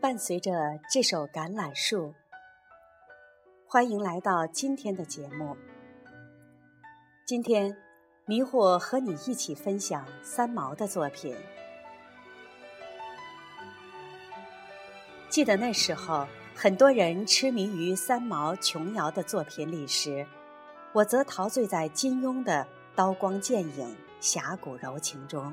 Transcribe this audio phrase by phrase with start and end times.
[0.00, 0.52] 伴随着
[0.88, 2.06] 这首《橄榄树》，
[3.66, 5.56] 欢迎来到今天的节目。
[7.26, 7.76] 今天，
[8.24, 11.36] 迷惑和你一起分享三毛的作品。
[15.28, 20.24] 记得那时候，很多人痴迷于三毛琼瑶的作品里时，
[20.92, 25.52] 我则陶醉在金庸的刀光剑影、侠骨柔情中。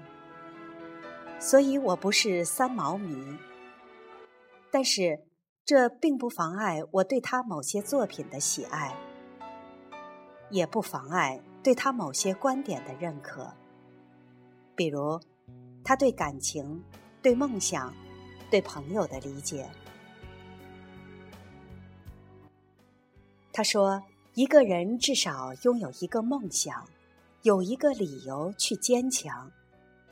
[1.40, 3.36] 所以我不是三毛迷，
[4.76, 5.22] 但是
[5.64, 8.94] 这并不妨碍我对他某些作品的喜爱，
[10.50, 13.54] 也不妨碍对他某些观点的认可。
[14.76, 15.18] 比如，
[15.82, 16.84] 他对感情、
[17.22, 17.94] 对梦想、
[18.52, 19.70] 对朋友的理解。
[23.54, 24.04] 他说
[24.36, 26.86] ：“一个人至少拥有一个梦想，
[27.44, 29.50] 有一个理由去坚强。”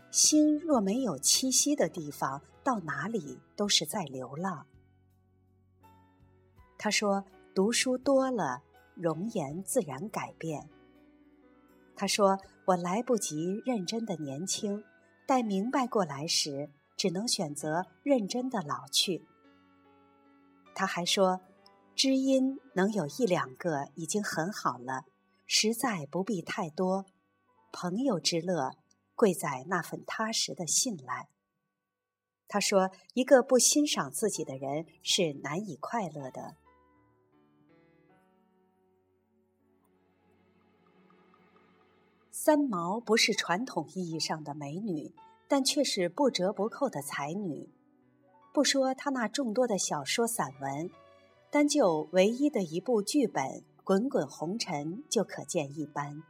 [0.10, 4.66] 心若没有栖息的地方，到哪里都是在流浪。
[6.78, 8.64] 他说：“读书多了，
[8.96, 10.70] 容颜自然改变。”
[11.96, 14.84] 他说：“我来不及认真的年轻，
[15.26, 19.26] 待明白过来时，只能选择认真的老去。”
[20.74, 21.42] 他还说
[21.96, 25.06] ：“知音能有一两个已经很好了，
[25.46, 27.06] 实在不必太多。
[27.72, 28.72] 朋友之乐。”
[29.16, 31.30] 贵在那份踏实的信赖。
[32.48, 36.56] 他说：“一个不欣赏自己的人是难以快乐的。”
[42.30, 45.16] 三毛不是传统意义上的美女，
[45.48, 47.70] 但却是不折不扣的才女。
[48.54, 50.92] 不说她那众多的小说散文，
[51.50, 53.44] 单就唯一的一部剧本
[53.84, 56.22] 《滚滚红尘》就可见一斑。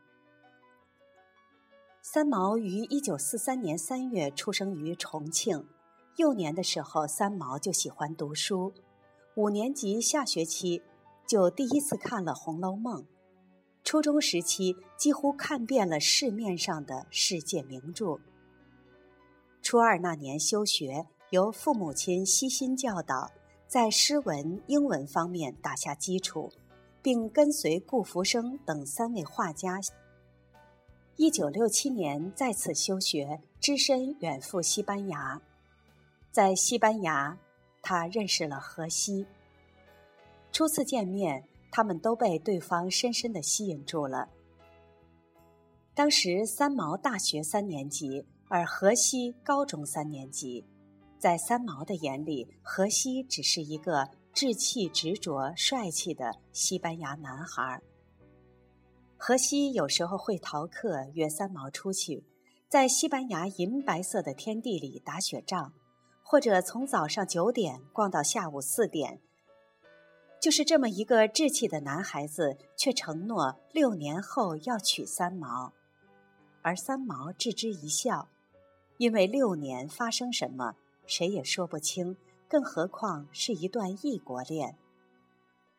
[2.02, 5.68] 三毛于一九四三年三月出生于重庆。
[6.16, 8.72] 幼年的时候，三毛就喜欢读书。
[9.36, 10.84] 五年级下学期，
[11.26, 13.02] 就第一次看了《红楼梦》。
[13.84, 18.20] 初中时期，几乎看遍了市面上的世界名著。
[19.64, 23.32] 初二那年休学，由父母亲悉心教导，
[23.68, 26.52] 在诗文、英文方面打下基础，
[27.02, 29.80] 并跟随顾福生等三位画家。
[31.16, 35.42] 一九六七年再次休学，只身远赴西班牙。
[36.34, 37.38] 在西班牙，
[37.84, 39.24] 他认识了荷西。
[40.52, 44.28] 初次见面，他们都被对方深深的吸引住了。
[45.94, 50.66] 当时三毛大学三年级，而荷西高中三年级。
[51.20, 57.80] 在三毛的眼里，荷西只是一个稚气执着、帅气的西班牙男孩。
[59.18, 62.24] 荷西有时候会逃课，约三毛出去，
[62.68, 65.72] 在西班牙银白色的天地里打雪仗，
[66.34, 69.22] 或者从早上九点逛到下午四点。
[70.42, 75.74] 就是这么一个稚气的男孩子，却承诺六年后要娶三毛，
[76.64, 78.30] 而三毛置之一笑，
[78.98, 80.74] 因为六年发生什么，
[81.06, 82.18] 谁也说不清，
[82.50, 84.76] 更何况是一段异国恋。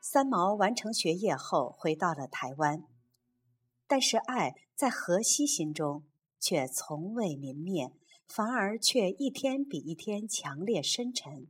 [0.00, 2.84] 三毛完成学业后，回到了台湾。
[3.88, 6.04] 但是爱在荷西心中
[6.38, 7.90] 却从未泯灭，
[8.26, 11.48] 反而却一天比一天强烈深沉。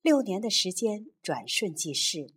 [0.00, 2.34] 六年的时间转瞬即逝，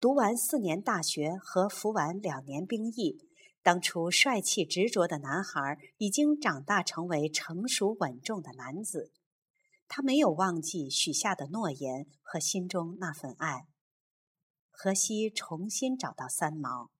[0.00, 3.28] 读完四年大学和服完两年兵役，
[3.62, 9.12] 当初帅气执着的男孩已经长大成为成熟稳重的男子。
[9.86, 13.66] 他没有忘记许下的诺言和心中那份爱。
[14.70, 16.90] 荷西重新找到三毛。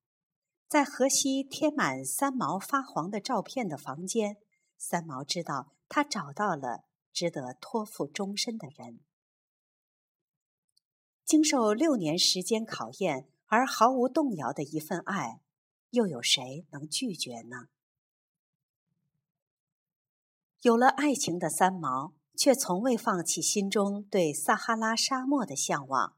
[0.69, 4.37] 在荷西贴满三毛发黄的照片的房间，
[4.87, 9.01] 三毛知道他找到了值得托付终身的人。
[11.25, 15.41] 经受六年时间考验而毫无动摇的一份爱，
[15.89, 17.69] 又有谁能拒绝呢？
[20.61, 26.15] 有了爱情的三毛，却从未放弃心中对撒哈拉沙漠的向往。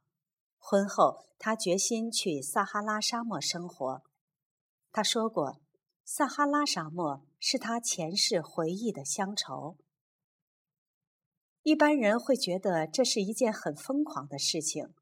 [0.58, 4.02] 婚后，他决心去撒哈拉沙漠生活。
[4.90, 5.60] 他说过
[6.08, 9.76] ：“撒哈拉沙漠是他前世回忆的乡愁。”
[11.64, 14.94] 一般人会觉得这是一件很疯狂的事情，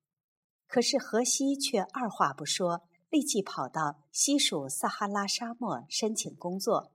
[0.66, 6.90] 可是荷西却二话不说，立即跑到西属撒哈拉沙漠申请工作，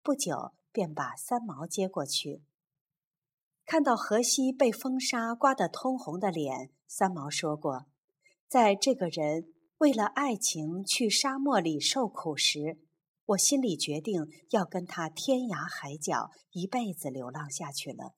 [0.00, 2.44] 不久便把三毛接过去。
[3.66, 7.86] 看到荷西被风沙刮得通红的脸，三毛说过
[8.46, 12.76] ：“在这个人。”为了爱情去沙漠里受苦时，
[13.30, 18.14] 我心里决定要跟他天涯海角，一辈子流浪下去了。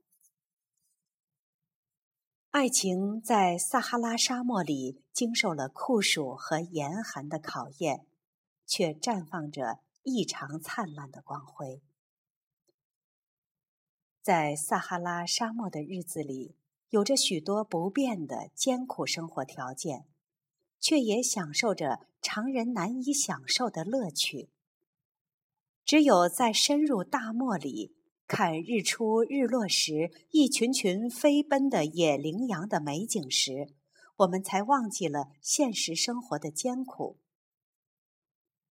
[2.50, 8.06] 爱情在撒哈拉沙漠里经受了酷暑和严寒的考验，
[8.66, 11.82] 却绽放着异常灿烂的光辉。
[14.22, 16.54] 在撒哈拉沙漠的日子里，
[16.88, 20.06] 有着许多不变的艰苦生活条件，
[20.78, 24.48] 却也享受着常人难以享受的乐趣。
[25.84, 27.94] 只有在深入大漠里
[28.26, 33.74] 看日出日落时，一群群飞奔的野羚羊的美景时，
[34.16, 37.18] 我们才忘记了现实生活的艰苦。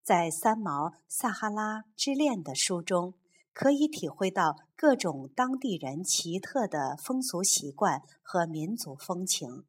[0.04, 3.14] 在三毛《撒哈拉之恋》的书中。
[3.54, 9.66] 可以体会到各种当地人奇特的风俗习惯和民族风情，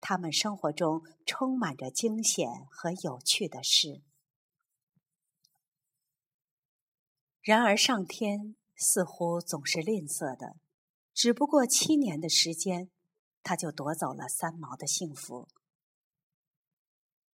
[0.00, 4.02] 他们生活中充满着惊险和有趣的事。
[7.42, 10.56] 然而，上天似乎总是吝啬的，
[11.12, 12.90] 只不过七年的时间，
[13.42, 15.48] 他就夺走了三毛的幸福。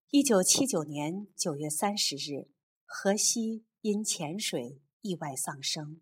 [0.08, 2.48] 一九七九年九月三十日，
[2.84, 4.80] 荷西因潜水。
[5.02, 6.00] 意外丧生。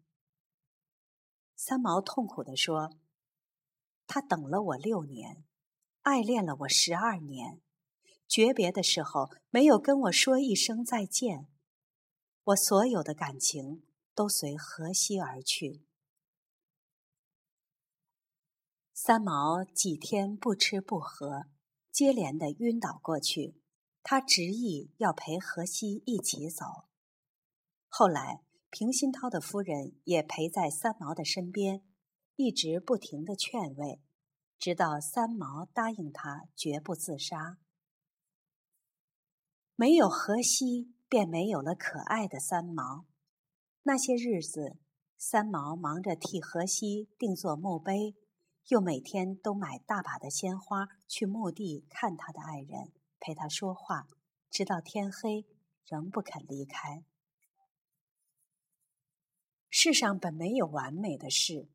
[1.55, 2.97] 三毛痛苦地说
[4.09, 5.45] ：“他等了我六年，
[6.01, 7.61] 爱恋了我十二年，
[8.27, 11.49] 诀别的时候没有跟我说一声再见，
[12.45, 13.83] 我所有的感情
[14.15, 15.85] 都随河西而去。”
[18.95, 21.47] 三毛几天不吃不喝，
[21.91, 23.61] 接连的晕倒过去。
[24.03, 26.87] 他执意要陪荷西一起走。
[27.89, 28.43] 后来。
[28.77, 31.85] 平鑫涛的夫人也陪在三毛的身边，
[32.35, 34.03] 一直不停的劝慰，
[34.59, 37.59] 直到三毛答应他绝不自杀。
[39.77, 43.07] 没有荷西，便没有了可爱的三毛。
[43.87, 44.79] 那些日子，
[45.19, 48.15] 三毛忙着替荷西定做墓碑，
[48.69, 54.09] 又每天都买大把的鲜花去墓地看他的爱人，陪他说话，
[54.51, 55.45] 直到天黑，
[55.85, 57.05] 仍不肯离开。
[59.69, 61.69] 世上本没有完美的事，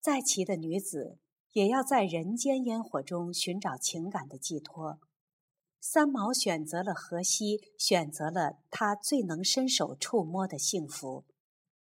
[0.00, 1.18] 再奇的女子
[1.54, 5.00] 也要在人间烟火中寻找情感的寄托。
[5.80, 11.24] 三毛选择了荷西，选择了她最能伸手触摸的幸福，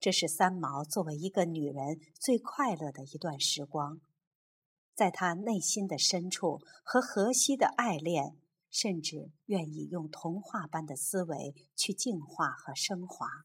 [0.00, 4.00] 这是三毛作为一个女人最快乐的一段时光。
[4.94, 8.36] 在她内心的深处，和荷西的爱恋，
[8.70, 13.44] 甚至愿意用童话般的思维去净化和升华。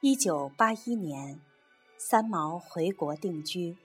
[0.00, 1.40] 一九八一年，
[1.96, 3.76] 三毛回国定居。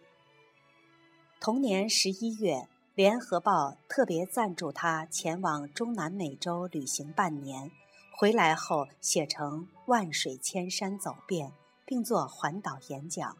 [1.47, 2.55] 同年十一月，
[2.93, 7.71] 《联合报》特别赞助他前往中南美洲旅行半年，
[8.11, 11.47] 回来后写成《万水千山走遍》，
[11.85, 13.37] 并做环岛演讲。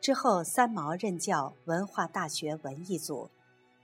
[0.00, 3.30] 之后，三毛任教文化大学文艺组，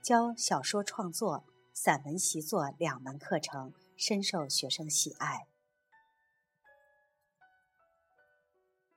[0.03, 5.47] 教小说创作、散文习作两门课程，深受学生喜爱。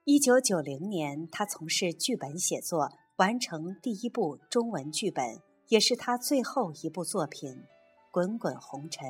[0.03, 7.51] 一九九零年，他从事剧本写作，完成第一部中文剧本，也是他最后一部作品
[8.09, 9.07] 《滚滚红尘》。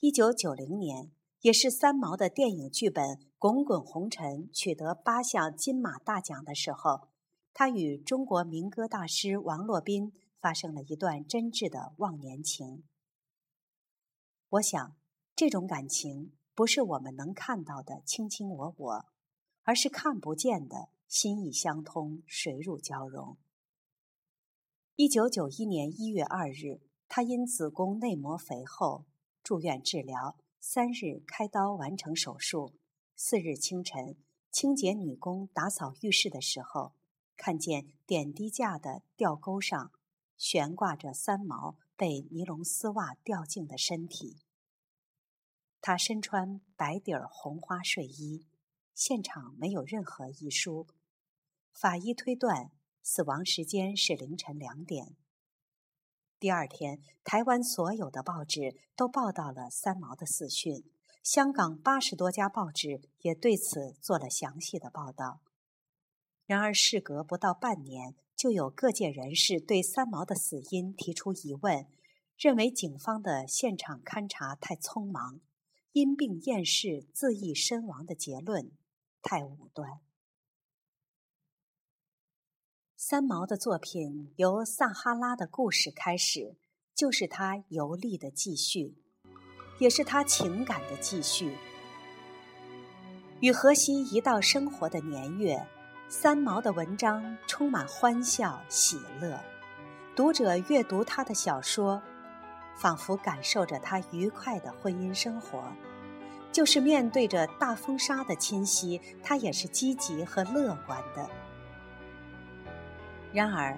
[0.00, 3.04] 一九九零年，也是三毛的电影剧本
[3.38, 7.08] 《滚滚红尘》取得八项金马大奖的时候，
[7.52, 12.84] 他与中国民歌大师王洛宾发生了一段真挚的忘年情。
[14.48, 14.96] 我想，
[15.36, 16.32] 这种感情。
[16.54, 19.06] 不是我们能看到的卿卿我我，
[19.62, 23.36] 而是看不见的心意相通、水乳交融。
[24.96, 29.04] 一九九一年一月二日，他因子宫内膜肥厚
[29.42, 32.72] 住院治疗，三日开刀完成手术。
[33.14, 34.16] 四日清晨，
[34.50, 36.94] 清洁女工打扫浴室的时候，
[37.36, 39.92] 看见点滴架的吊钩上
[40.38, 44.38] 悬挂着三毛被尼龙丝袜吊净的身体。
[45.82, 48.46] 他身穿白底儿红花睡衣，
[48.94, 50.86] 现场没有任何遗书。
[51.72, 52.70] 法医推断
[53.02, 55.16] 死亡时间是凌晨两点。
[56.38, 60.84] 第二天，台湾所有的报纸都报道了三毛的死讯，
[61.22, 65.40] 香港八十多家报纸也对此做了详细的报道。
[66.46, 71.86] 然而，事隔不到半年，就有各界人士对三毛的死因提出疑问，
[72.36, 75.40] 认为警方的现场勘查太匆忙。
[75.92, 78.72] 因病厌世、自缢身亡的结论
[79.20, 80.00] 太武断。
[83.12, 86.56] 三毛的作品由撒哈拉的故事开始，
[86.94, 88.96] 就是他游历的继续，
[89.78, 91.54] 也是他情感的继续。
[93.40, 95.62] 与荷西一道生活的年月，
[96.08, 99.38] 三毛的文章充满欢笑喜乐，
[100.16, 102.00] 读者阅读他的小说，
[102.78, 105.62] 仿佛感受着他愉快的婚姻生活。
[106.50, 111.28] 就是面对着大风沙的侵袭，他也是积极和乐观的。
[113.32, 113.76] 然而，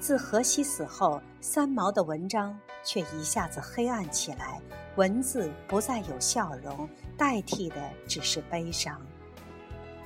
[0.00, 4.60] 自荷西死后，三毛的文章却一下子黑暗起来，
[4.96, 7.76] 文字不再有笑容，代替的
[8.08, 9.00] 只是悲伤。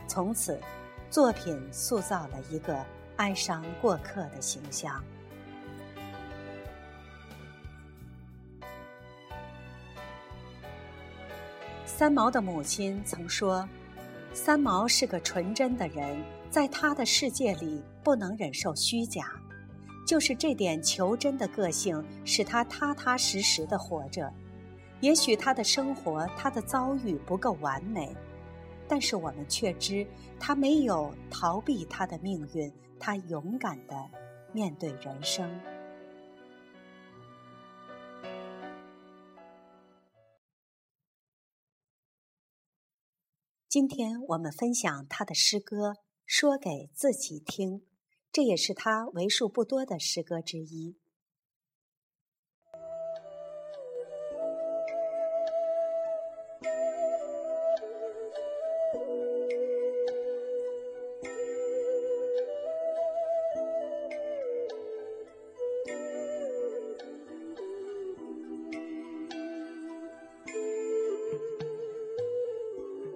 [0.07, 0.61] 从此，
[1.11, 2.79] 作品塑造了一个
[3.17, 5.03] 哀伤过客的形象。
[11.87, 13.67] 三毛的母亲曾说
[14.33, 19.33] ：“三毛是个纯真的人，在他的世界里不能忍受虚假。
[20.07, 24.33] 就是这点求真的个性，使他踏踏实实的活着。
[25.01, 28.15] 也许他的生活、他的遭遇不够完美，
[28.89, 30.07] 但是我们却知
[30.41, 33.95] 他没有逃避他的命运，他勇敢的
[34.53, 35.49] 面对人生。”
[43.69, 45.91] 今天我们分享他的诗歌
[46.25, 47.81] 《说给自己听》，
[48.33, 50.97] 这也是他为数不多的诗歌之一。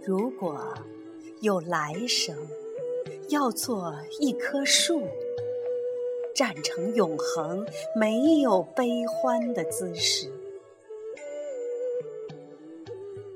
[0.05, 0.75] 如果
[1.43, 2.37] 有来生，
[3.29, 5.07] 要做一棵树，
[6.35, 10.29] 站成永恒，没有悲欢的姿势，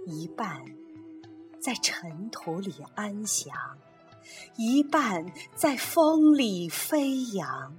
[0.06, 0.64] 一半
[1.60, 3.54] 在尘土里安详，
[4.56, 7.76] 一半在风里飞扬，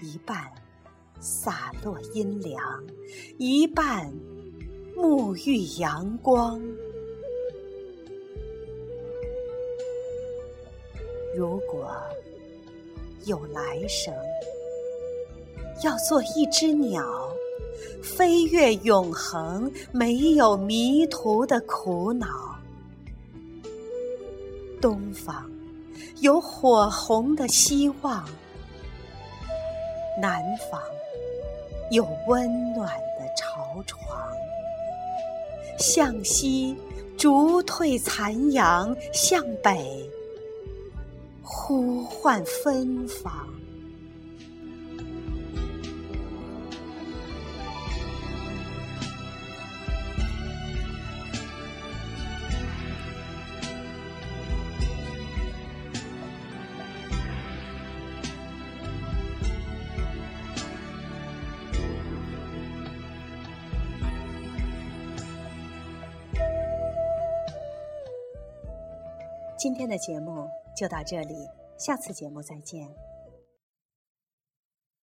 [0.00, 0.52] 一半
[1.20, 2.84] 洒落阴凉，
[3.38, 4.12] 一半。
[4.96, 6.58] 沐浴阳光。
[11.36, 11.92] 如果
[13.26, 14.14] 有来生，
[15.84, 17.04] 要做一只鸟，
[18.02, 22.56] 飞越永恒，没有迷途的苦恼。
[24.80, 25.50] 东方
[26.20, 28.26] 有火红的希望，
[30.22, 30.80] 南方
[31.90, 34.06] 有温暖的巢床。
[35.78, 36.76] 向西，
[37.16, 40.10] 逐退残阳；向北，
[41.42, 43.55] 呼唤芬芳。
[69.66, 71.34] 今天的节目就到这里，
[71.76, 72.86] 下次节目再见。